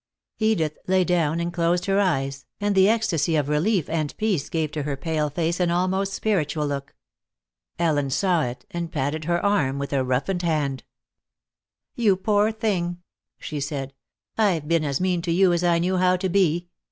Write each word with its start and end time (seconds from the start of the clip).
Edith 0.39 0.79
lay 0.87 1.03
down 1.03 1.39
and 1.39 1.53
closed 1.53 1.85
her 1.85 1.99
eyes, 1.99 2.47
and 2.59 2.73
the 2.73 2.89
ecstasy 2.89 3.35
of 3.35 3.47
relief 3.49 3.87
and 3.87 4.17
peace 4.17 4.49
gave 4.49 4.71
to 4.71 4.81
her 4.81 4.97
pale 4.97 5.29
face 5.29 5.59
an 5.59 5.69
almost 5.69 6.13
spiritual 6.15 6.65
look. 6.65 6.95
Ellen 7.77 8.09
saw 8.09 8.41
it, 8.41 8.65
and 8.71 8.91
patted 8.91 9.25
her 9.25 9.45
arm 9.45 9.77
with 9.77 9.93
a 9.93 10.03
roughened 10.03 10.41
hand. 10.41 10.83
"You 11.93 12.15
poor 12.17 12.51
thing!" 12.51 13.03
she 13.37 13.59
said. 13.59 13.93
"I've 14.39 14.67
been 14.67 14.83
as 14.83 14.99
mean 14.99 15.21
to 15.21 15.31
you 15.31 15.53
as 15.53 15.63
I 15.63 15.77
knew 15.77 15.97
how 15.97 16.17
to 16.17 16.29
be. 16.29 16.69